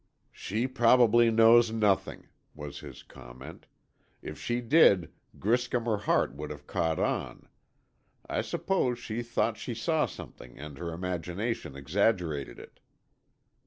"She 0.31 0.65
probably 0.65 1.29
knows 1.29 1.71
nothing," 1.71 2.27
was 2.55 2.79
his 2.79 3.03
comment. 3.03 3.67
"If 4.23 4.39
she 4.39 4.59
did, 4.59 5.11
Griscom 5.37 5.87
or 5.87 5.99
Hart 5.99 6.33
would 6.33 6.49
have 6.49 6.65
caught 6.65 6.97
on. 6.97 7.47
I 8.27 8.41
suppose 8.41 8.97
she 8.97 9.21
thought 9.21 9.57
she 9.57 9.75
saw 9.75 10.07
something 10.07 10.57
and 10.57 10.79
her 10.79 10.91
imagination 10.91 11.75
exaggerated 11.75 12.57
it." 12.57 12.79